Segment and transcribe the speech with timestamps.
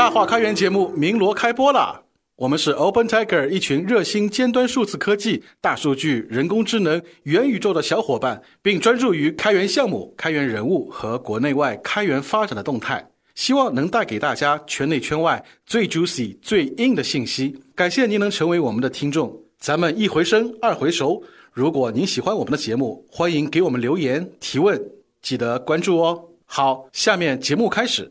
[0.00, 2.00] 大话开源节目鸣锣开播啦！
[2.36, 17.54] 我们是 Open Tiger 一群热心尖端数字科技、大数据、人工智能、元宇宙的小伙伴，并专注于开源项目、开源人物和国内外开源发展的动态，希望能带给大家圈内圈外最 juicy、最硬的信息。
[17.74, 21.22] 感谢您能成为我们的听众，咱们一回生，二回熟。
[21.52, 24.82] 如果您喜欢我们的节目，欢迎给我们留言提问，
[25.20, 26.24] 记得关注哦。
[26.46, 28.10] 好，下面节目开始。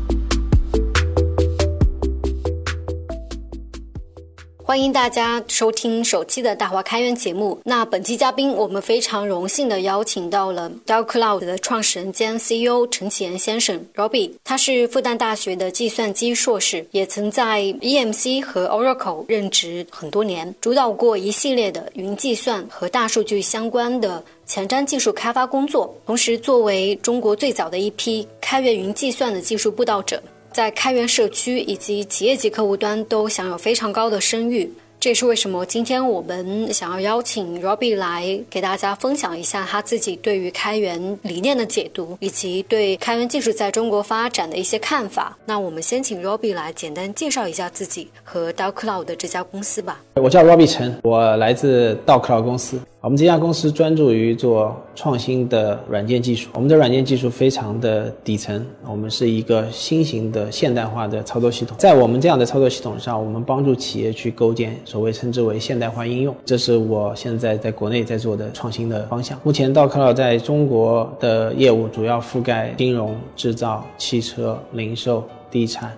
[4.71, 7.59] 欢迎大家收听首期的大话开源节目。
[7.65, 14.31] 那本期嘉宾，我们非常荣幸的邀请到了 Dark Cloud 的创始人兼 CEO 陈启言先生 Robbie。
[14.45, 25.93] 他是复旦大学的计算机硕士，也曾在 EMC 和 Oracle 任职很多年，主导过一系列的云计算和大数据相关的前瞻技术开发工作。
[26.05, 30.23] 同时，作为中国最早的一批开源云计算的技术布道者。
[30.53, 45.37] 在开源社区以及企业级客户端都享有非常高的声誉，这也是为什么今天我们想要邀请 Robbie 来给大家分享一下他自己对于开源理念的解读，以及对开源技术在中国发展的一些看法。
[45.45, 50.01] 那我们先请 Robbie 来简单介绍一下自己和 Dark Cloud 这家公司吧。
[50.15, 52.77] 我叫 Robbie 陈，我来自 Dark Cloud 公司。
[53.03, 61.75] 我们这家公司专注于做创新的软件技术，我们的软件技术非常的底层，我们是一个新型的现代化的操作系统。
[61.79, 69.35] 在我们这样的操作系统上，我们帮助企业去构建所谓称之为现代化应用，这是我现在在国内在做的创新的方向。
[69.43, 75.91] 目前 Dark Cloud 在中国的业务主要覆盖金融、制造、汽车、零售、地产。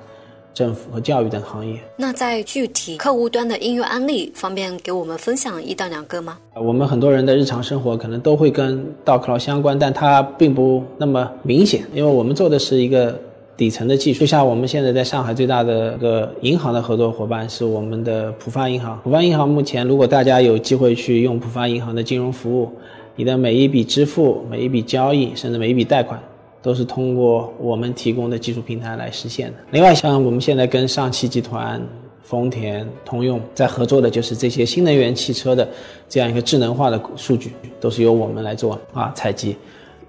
[0.54, 1.80] 政府和教育等行业。
[1.98, 6.38] 那在具体客户端的应用案例方便给我们分享一到两个吗？
[6.56, 13.20] 我们很多人的日常生活可能都会跟 Docker 相关，但它并不那么明显，因为我们做的是一个
[13.58, 14.22] 底层的技术。
[14.22, 19.00] 就像我们现在在上海最大的一个银行的合作伙伴是我们的浦发银行。
[19.04, 22.72] 浦发银行目前，如果大家有机会去用浦发银行的金融服务，
[23.16, 26.20] 你的每一笔支付、每一笔交易，甚至每一笔贷款。
[26.64, 29.54] 都是通过我们提供的技术平台来实现的。
[29.70, 31.80] 另外，像我们现在跟上汽集团、
[32.24, 35.68] 丰田、通用在合作的，就是这些新能源汽车的
[36.08, 37.52] 这样一个智能化的数据，
[37.82, 39.56] 都是由我们来做啊采集。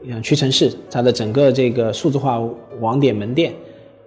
[0.08, 2.40] 像屈臣氏，它的整个这个数字化
[2.80, 3.52] 网点门店。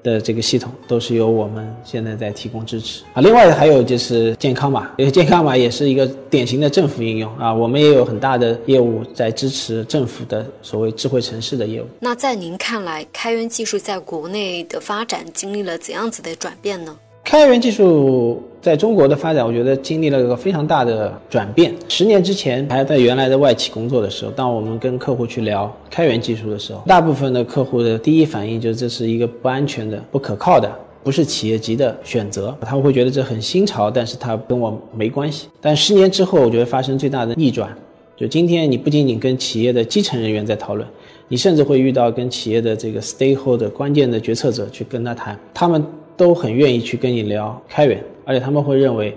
[0.07, 3.21] 的这个系统都是由我们现在在提供支持啊。
[3.21, 7.53] 另外还有就是健康码，因为健康码也是一个典型的政府应用啊。
[7.53, 11.85] 我们也有很大的业务在支持政府的所谓智慧城市的业务。
[11.99, 16.97] 那在您看来，开源技术在国内的发展经历了怎样子的转变呢？
[17.27, 21.75] 开源技术在中国的发展，我觉得经历了一个非常大的转变。
[21.89, 30.73] 十年之前还在原来的外企工作的时候，当我们跟客户去聊开源技术的时候，大部分的客户的第一反应就是这是一个不安全的、不可靠的，
[31.03, 32.55] 不是企业级的选择。
[32.61, 35.49] 他们会觉得这很新潮，但是它跟我没关系。
[35.59, 37.69] 但十年之后，我觉得发生最大的逆转，
[38.15, 40.87] 就今天你不仅仅跟企业的基层人员在讨论，
[41.27, 45.85] 你甚至会遇到跟企业的这个 stakeholder 关键的决策者去跟他谈，他们。
[46.17, 49.15] 都很愿意去跟你聊开源，而且他们会认为，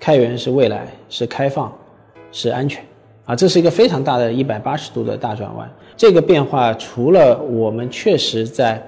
[0.00, 1.70] 开源是未来，是开放，
[2.32, 2.82] 是安全，
[3.26, 5.70] 啊，这是一个非常大的一百八十度的大转弯。
[5.96, 8.82] 这个变化除了我们确实在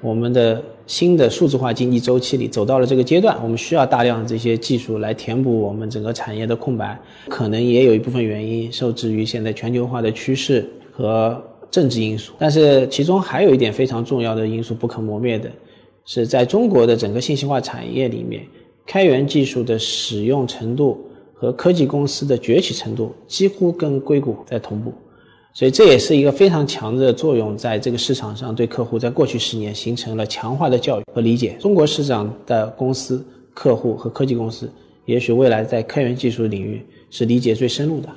[0.00, 11.40] 我们的新的数字化经济周期里走到了这个阶段，我们需要大量的这些技术来填补我们整个产业的空白，可能也有一部分原因受制于现在全球化的趋势和
[11.70, 12.32] 政治因素。
[12.38, 15.48] 但是其中还有一点非常重要的因素不可磨灭的。
[16.10, 18.42] 是在中国的整个信息化产业里面，
[18.86, 20.98] 开源技术的使用程度
[21.34, 24.90] 和科技公司的崛起程度几乎跟硅谷在同步，
[25.52, 31.58] 所以这也是一个非常强的作用，在这个市场上对客户在过去十年形成了强化的教育和理解。
[31.60, 33.22] 中国市场的公司、
[33.52, 34.72] 客户和科技公司，
[35.04, 38.08] 也许未来在开源技术领域是理解最深入的。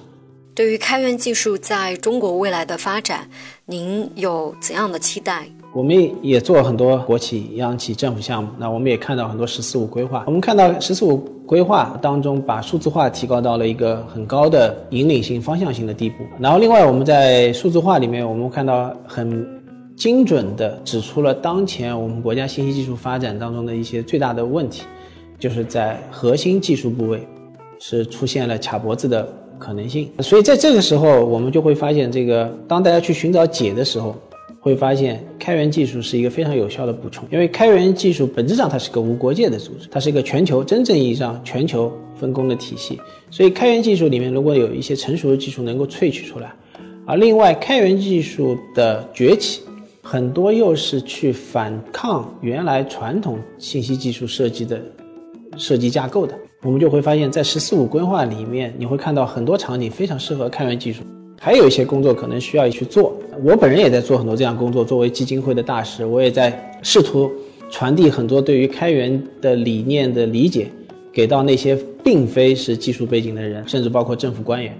[0.55, 3.29] 对于开源技术在中国未来的发展，
[3.65, 5.45] 您有怎样的期待？
[5.73, 8.49] 我们也做很多国企、央企、政府项目。
[8.57, 10.25] 那我们也看到很多“十四五”规划。
[10.27, 11.15] 我们看到“十四五”
[11.47, 16.25] 规划当中，把数字化提高到了一个很高的引领性、方向性的地步。
[16.37, 19.47] 然后，另外我们在数字化里面，我们看到很
[19.95, 24.83] 精准地指出了当前我们国家信息技术发展当中的一些最大的问题，
[25.39, 27.25] 就是在核心技术部位
[27.79, 29.25] 是出现了卡脖子的
[29.57, 30.09] 可能性。
[30.19, 34.13] 所以在这个时候，我们就会发现，这个当大家去寻找解的时候。
[34.63, 42.99] 会发现开源技术是一个非常有效的补充，因为开源技术本质上它是个无国界的组织，它是一个全球真正意义上全球分工的体系。
[43.31, 46.53] 所以开源技术里面如果有一些成熟的技术能够萃取出来，
[47.07, 49.63] 而另外开源技术的崛起，
[50.03, 54.79] 很多又是去反抗原来传统信息技术设计的
[55.57, 61.01] 设计架构的，我们就会发现，在“十四五”规划里面，你会看到很多场景非常适合开源技术。
[61.43, 64.85] 还有一些工作可能需要去做，我本人也在做很多这样工作。
[64.85, 67.31] 作为基金会的大使，我也在试图
[67.67, 70.67] 传递很多对于开源的理念的理解，
[71.11, 74.71] 给到那些并非是技术背景的人，甚至包括政府官员。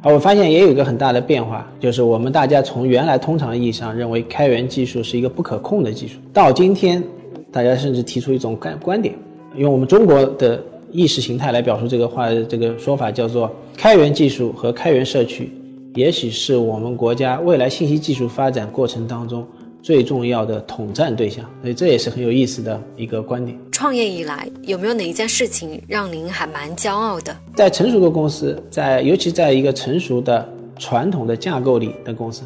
[0.00, 7.04] 而我发现也有一个很大的变化，就是我们大家从原来通常意义上认为开源技术是一个不可控的技术，到今天，
[7.52, 9.14] 大家甚至提出一种观观点，
[9.54, 15.52] 用我们中国的意识形态来表述这个话，这个说法叫做开源技术和开源社区。
[15.96, 19.44] 也许是我们国家未来信息技术发展过程当中
[19.82, 23.58] 最重要的统战对象，所以这也是很有意思的一个观点。
[23.72, 27.34] 创业以来，有没有哪一件事情让您还蛮骄傲的？
[27.54, 30.46] 在成熟的公司，在尤其在一个成熟的
[30.78, 32.42] 传统的架构里的公司，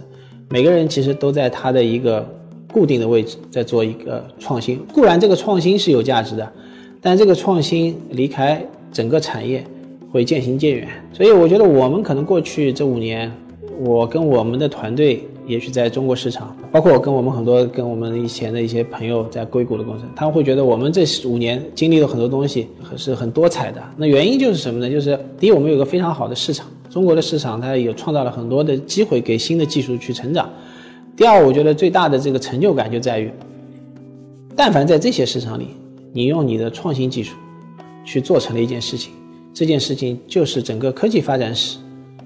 [0.48, 2.24] 每个人其实都在他的一个
[2.72, 4.78] 固定的位置，在做一个创新。
[4.94, 6.52] 固然这个创新是有价值的，
[7.00, 9.66] 但这个创新离开整个产业。
[10.10, 13.30] 会渐行渐远，所以我觉得我们可能过去这五年，
[13.78, 22.66] 我跟我们的团队，也许在中国市场，包括我跟我们很多跟我们以前的一些朋友在硅谷的公司，他们会觉得我们这五年经历了很多东西，
[22.96, 23.80] 是很多彩的。
[23.96, 24.90] 那原因就是什么呢？
[24.90, 30.50] 就是第一，我们有个非常好的市场，中国的市场它有创造了很多的机会给新的技术去成长。
[31.16, 33.30] 第二，我觉得最大的这个成就感就在于，
[34.56, 35.68] 但凡在这些市场里，
[36.12, 37.36] 你用你的创新技术
[38.04, 39.12] 去做成了一件事情。
[39.52, 41.78] 这件事情就是整个科技发展史，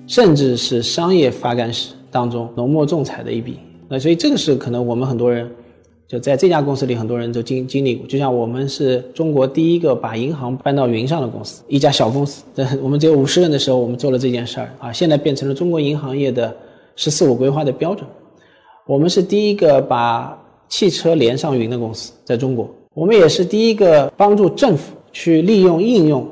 [0.07, 3.59] 甚至是商业发展史当中浓墨重彩的一笔。
[3.89, 5.51] 那所以这个是可能我们很多人
[6.07, 8.07] 就在这家公司里，很多人都经经历过。
[8.07, 12.45] 就像我们是中国第一个把银行搬到云上的公司，一家小公司，
[12.83, 16.55] 我们只有五十人的时候，我们做了这件事儿啊，现在变成了中国银行业的
[16.95, 18.07] “十四五”规划的标准。
[18.87, 20.39] 我们是第一个把
[20.69, 26.27] 汽车连上云的公司，在中国，我们也是第一个帮助政府去利用应用。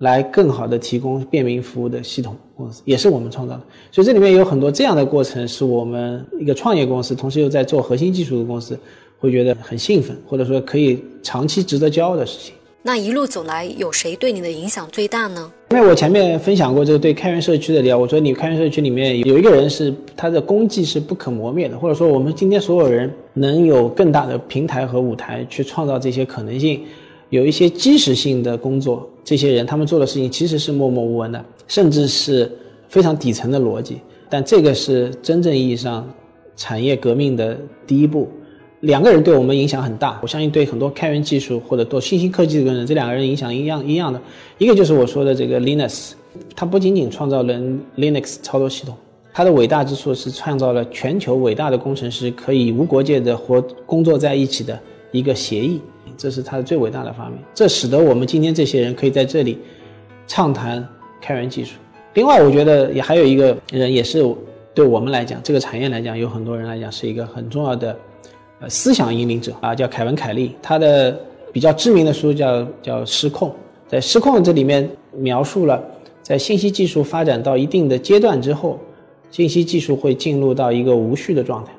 [0.00, 3.60] 来更好的提供便民服务的系统公司，也是我们创造的。
[3.92, 8.78] 所以这里面有很多这样的过程，是我们一个创业公司，同时又在做核心技术的公司，
[9.18, 12.54] 会觉得很兴奋，或者说可以长期值得骄傲的事情。
[12.82, 15.52] 那一路走来，有谁对你的影响最大呢？
[15.72, 26.80] 因为我前面分享过这个对开源社区的聊，我说你开源社区里面有一个人是他的功绩是不可磨灭的，或者说我们今天所有人能有更大的平台和舞台去创造这些可能性。
[27.30, 32.50] 有一些基石性的工作，这些人他们做的事情其实是默默无闻的，甚至是
[32.88, 34.00] 非常底层的逻辑。
[34.28, 36.08] 但这个是真正意义上
[36.56, 38.28] 产业革命的第一步。
[38.80, 44.20] 两个人对我们影响很大，我相信对很多开源技术或者做信息科技的人，这两个人影响一样一样的。
[44.58, 46.12] 一个就是我说的这个 Linux，
[46.56, 47.54] 它不仅仅创造了
[47.96, 48.96] Linux 操作系统，
[49.34, 54.80] 它的伟大之处是创造了全球伟大的工程师可以无国界的活工作在一起的
[55.12, 55.80] 一个协议。
[56.20, 59.58] 这是他的最伟大的发明，这使得我们今天这些人可以在这里
[60.26, 60.86] 畅谈
[61.18, 61.76] 开源技术。
[62.12, 64.22] 另外，我觉得也还有一个人，也是
[64.74, 67.96] 对我们来讲，这个产业来讲，有很多人来讲是一个很重要的
[68.60, 70.54] 呃思想引领者啊，叫凯文·凯利。
[70.60, 71.18] 他的
[71.54, 73.48] 比较知名的书叫叫《失控》。
[73.88, 74.86] 在《失控》这里面
[75.16, 75.82] 描述了，
[76.22, 78.78] 在信息技术发展到一定的阶段之后，
[79.30, 81.72] 信息技术会进入到一个无序的状态，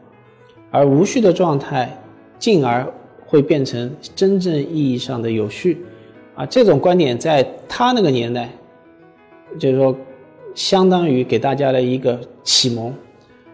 [0.71, 1.95] 而无序的状态
[2.39, 2.91] 进而。
[3.31, 5.77] 会变成真正意义上的有序，
[6.35, 8.49] 啊，这种观点在他那个年代，
[9.57, 9.95] 就是说，
[10.53, 12.93] 相当于给大家的一个启蒙。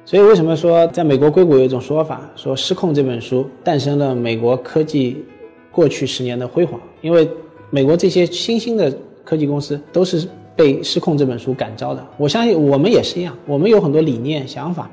[0.03, 5.23] 所以为什么说在美国硅谷有一种说法，说《失控》这本书诞生了美国科技
[5.71, 6.81] 过去十年的辉煌？
[7.01, 7.29] 因为
[7.69, 8.91] 美国这些新兴的
[9.23, 12.03] 科技公司都是被《失控》这本书感召的。
[12.17, 14.89] 我相信我们也是一样，我们有很多理念、想法，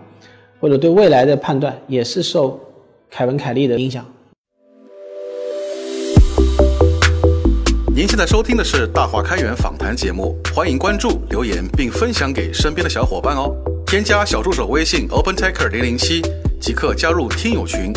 [0.61, 2.61] 或者对未来的判断，也是受
[3.09, 4.05] 凯文·凯利的影响。
[7.97, 13.55] 您现在收听的是大话开源访谈节目，欢迎关注、留言并分享给身边的小伙伴哦。
[13.87, 16.21] 添加小助手微信 OpenTaker 零零七，
[16.61, 17.93] 即刻加入听友群，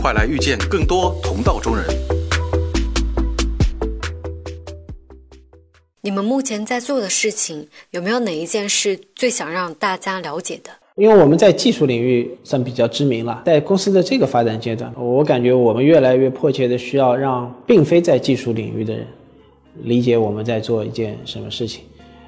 [0.00, 1.84] 快来遇见更多同道中人。
[6.00, 10.70] 你们目前在做的事情，有没有哪一件是最想让大家了解的？
[10.96, 19.06] 因为我们在技术领域算比较知名了，在公司的这个发展阶段，我感觉我们越来越迫切的需要让并非在技术领域的人
[19.82, 21.82] 理解我们在做一件什么事情。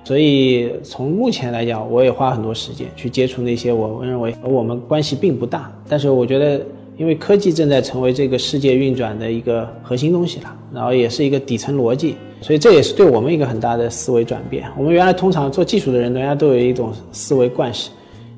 [0.05, 6.61] 所以从目前来讲，我也花很多时间去接触那些我认为和我们关系并不大，但是我觉得，
[6.99, 14.71] 因为科技正在成为这个世界运转的一个核心东西了，然后也是一个底层逻辑，所以这也是对我们一个很大的思维转变。
[14.77, 17.91] 我们原来通常做技术的人，大家都有一种思维惯性，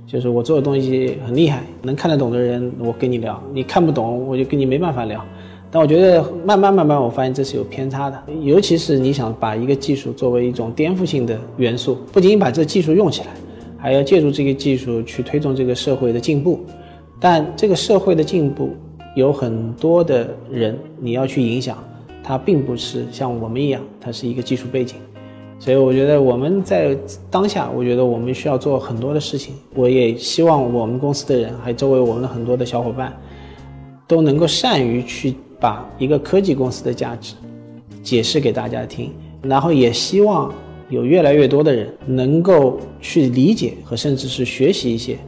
[0.06, 5.20] 就是我做的东西很厉害，能看得懂的人我跟你聊，你看不懂我就跟你没办法聊。
[5.70, 8.22] 但我觉得慢慢慢慢，我发现这是有偏差的。
[8.42, 13.28] 尤其是你想把一个技术作为一种颠覆性的元素，不仅把这技术用起来，
[13.76, 16.60] 还要借助这个技术去推动这个社会的进步。
[17.18, 18.70] 但这个社会的进步
[19.16, 21.76] 有很多的人你要去影响，
[22.22, 24.96] 他并不是像我们一样，他是一个技术背景。
[25.58, 26.96] 所以我觉得我们在
[27.30, 29.54] 当下，我觉得我们需要做很多的事情。
[29.74, 33.12] 我也希望我们公司的人，还有周围我们的很多的小伙伴，
[34.06, 35.34] 都能够善于去。
[35.58, 37.34] 把一个科技公司的价值
[38.02, 40.54] 解释给大家听，然后也希望
[40.88, 45.18] 有越来越多的人能够去理解和甚至是学习一些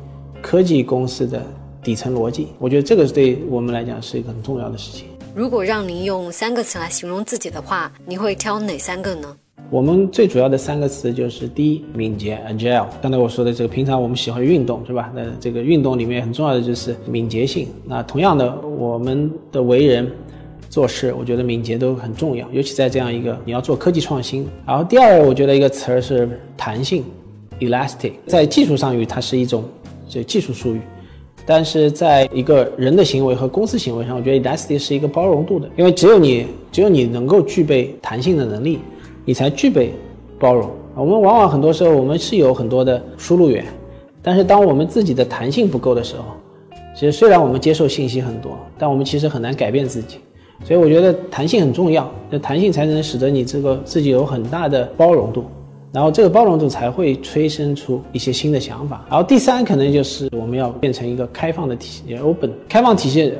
[0.41, 1.45] 科技公司的
[1.83, 2.49] 底层逻辑。
[2.59, 5.09] 我觉得这个对我们来讲是一个很重要的事情。
[5.35, 9.37] 如果让您用三个词来形容自己的话，你会挑哪三个呢？
[9.71, 12.87] 我们最主要的三个词就是第一，敏捷 （agile）。
[13.03, 15.13] 刚才我说的这个，平常我们喜欢运动，是吧？
[15.15, 17.69] 那这个运动里面很重要的就是敏捷性。
[17.85, 20.11] 那同样的，我们的为人、
[20.71, 24.49] 做事，我觉得敏捷都很重要，尤其在这样一个你要做科技创新。
[24.67, 27.05] 然后第二，我觉得一个词儿是弹性
[27.61, 28.13] （elastic）。
[28.27, 29.63] 在技术上语，它是一种
[30.09, 30.81] 就技术术语，
[31.45, 38.79] 但是在一个人的行为和公司行为上，我觉得 elastic 是一个包容度的，因为只有你，只有你能够具备弹性的能力。
[39.29, 39.93] 你才具备
[40.39, 40.71] 包容。
[40.95, 43.63] 我们往往很多时候，我们是有很多的输入源，
[44.23, 46.25] 但是当我们自己的弹性不够的时候，
[46.95, 50.17] 其实虽然我们接受信息很多，但我们其实很难改变自己。
[50.65, 55.45] 所以我觉得弹性很重要，那弹性才能使得你这个自己有很大的包容度，
[55.93, 59.05] 然后这个包容度才会催生出一些新的想法。
[59.11, 63.31] 然后第三，可能就是我们要变成一个开放的体系，open 开放体系。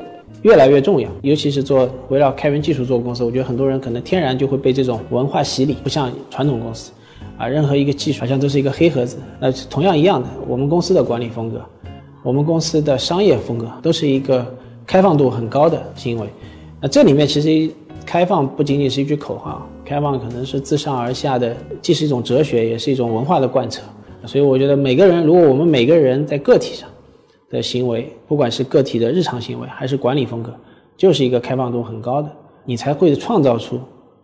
[0.41, 6.91] 越来越重要，尤其是做围绕开源技术做公司，我觉得很多人可能天然就会被这种文化洗礼，不像传统公司，
[7.37, 9.17] 啊，任何一个技术好像都是一个黑盒子。
[9.39, 11.61] 那同样一样的，我们公司的管理风格，
[12.23, 14.45] 我们公司的商业风格，都是一个
[14.85, 16.27] 开放度很高的行为。
[16.79, 17.73] 那这里面其实
[18.05, 23.81] 开放不仅仅是一句口号，开放可能是自上而下的，既是一种哲学，也是一种文化的贯彻。
[24.25, 26.87] 所以我觉得每个人，如果我们每个人在个体上，
[27.49, 30.53] 的行为，不管是个体的日常行为，还是管理风格，
[30.95, 32.29] 就是一个开放度很高的，
[32.63, 33.79] 你才会创造出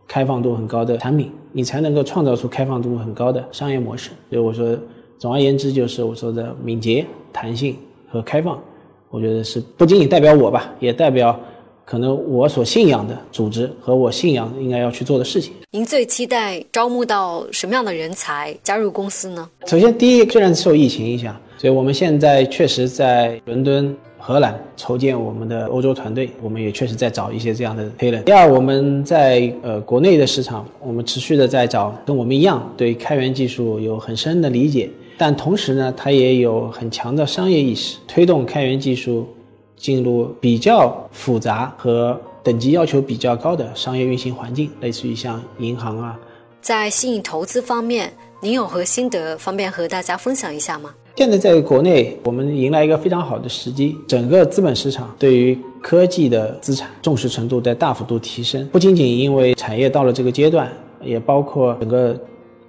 [0.07, 4.11] 开放度很高的产品，你才能够创造出开放度很高的商业模式。
[4.29, 4.77] 所以我说，
[5.17, 7.03] 总而言之，就是我说的敏捷、
[7.33, 7.75] 弹性
[8.11, 8.61] 和开放，
[9.09, 11.39] 我觉得是不仅仅代表我吧，也代表
[11.83, 15.53] 可能我所信仰的组织和我信仰应该要去做的事情。
[15.71, 19.49] 您最期待招募到什么样的人才加入公司呢？
[19.65, 21.35] 首先，第一，虽然受疫情影响。
[21.65, 28.23] 所以我们现在确实在伦敦、荷兰筹建我们的欧洲团队，我们也确实在找一些这样的 talent。
[28.23, 39.27] 第二，我们在呃国内的市场，我们持续的在找跟我们一样对开源技术有很深的理解，但同时呢，他也有很强的商业意识，推动开源技术
[39.75, 46.15] 进入比较复杂和等级要求比较高的商业运行环境，类似于像银行啊。
[46.61, 48.13] 在吸引投资方面，
[48.45, 50.93] 您有何心得方便和大家分享一下吗？
[51.15, 58.63] 现在在国内，我们迎来一个非常好的时机，整个资本市场对于科技的资产重视程度在大幅度提升。
[58.67, 60.71] 不仅仅因为产业到了这个阶段，
[61.03, 62.15] 也包括整个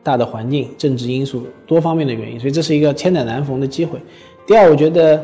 [0.02, 4.00] 大的环境、政治因素多方面的原因，所以这是一个千载难逢的机会。
[4.46, 5.22] 第二，我觉得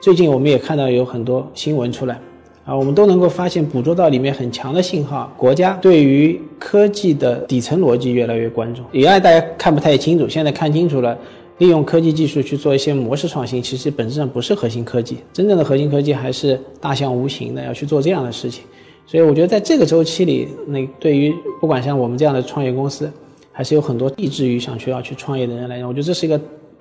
[0.00, 2.20] 最近我们也看到有很多新闻出来，
[2.68, 8.82] 啊，我们都能够发现捕捉到里面很强的信号，国家对于科技的底层逻辑越来越关注。
[8.92, 11.16] 原来大家看不太清楚，现在看清楚了。
[11.56, 15.16] 利用科技技术去做一些模式创新，其实本质上不是核心科技。
[15.32, 18.62] 真正的核心科技还是大象无形的，要去做这样的事情。
[19.06, 23.10] 所以我觉得在这个周期里，那对于不管像我们这样的创业公司，
[23.50, 26.40] 还是有很多立志于想去要去创业的人来讲，我觉得这是一个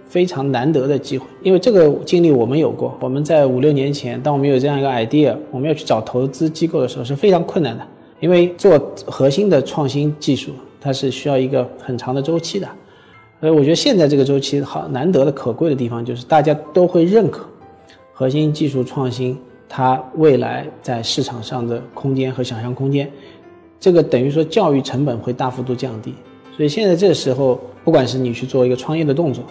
[0.10, 1.26] 非常难得的机会。
[1.42, 7.86] 因为这个经历我们有过，我们在五六年前，当我们有这样一个 idea，我们要去找投资机构的时候是非常困难的。
[8.20, 12.68] 因为做核心的创新技术，它是需要一个很长的周期的。
[13.40, 17.46] 所以我觉得现在这个周期好难得的可贵的地方，就是大家都会认可
[18.12, 19.38] 核心技术创新，
[19.70, 23.08] 它未来在市场上的空间和想象空间，
[23.80, 26.16] 这个等于说教育成本会大幅度降低。
[26.56, 29.44] 所以现在这个时候，不管是你去做一个创业的动作，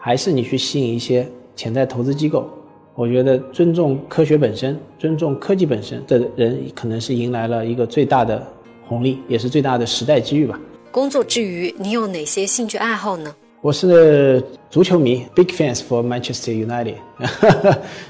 [0.00, 2.48] 还是你去吸引一些潜在投资机构，
[2.94, 8.42] 我觉得尊重科学本身、尊重科技本身的人，可能是迎来了一个最大的
[8.86, 10.58] 红利，也是最大的时代机遇吧。
[10.90, 13.32] 工作之余，你有哪些兴趣爱好呢？
[13.60, 16.94] 我是足球迷，big fans for Manchester United。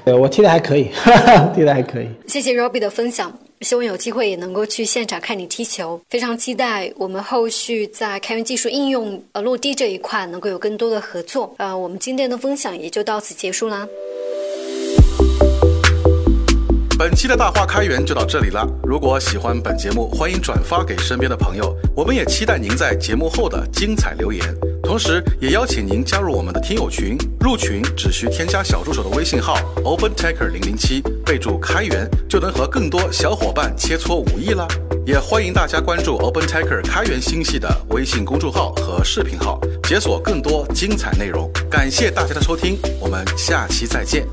[0.05, 0.87] 对 我踢的还可以，
[1.53, 2.07] 踢的还可以。
[2.25, 6.01] 谢谢 Robbie 的分享，希望有机会也能够去现场看你踢球。
[6.09, 11.53] 非常期待我们后续在开源技术应用呃落地这一块能够有更多的合作。
[11.57, 13.87] 呃，我们今天的分享也就到此结束啦。
[16.97, 18.67] 本期的大话开源就到这里了。
[18.83, 21.75] 如果喜欢本节目，欢迎转发给身边的朋友。
[21.95, 24.41] 我们也期待您在节目后的精彩留言，
[24.91, 27.15] 同时也邀请您加入我们的听友群。
[27.39, 29.55] 入群只需添加小助手的微信号
[29.85, 34.67] OpenTaker 零零七，备注开源，就能和更多小伙伴切磋武艺啦。
[35.05, 41.49] 也欢迎大家关注 OpenTaker 开源星系的微信公众号和视频号，解锁更多精彩内容。
[41.69, 44.27] 感谢大家的收听，我们下期再见。